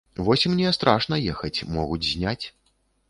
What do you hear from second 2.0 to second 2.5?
зняць.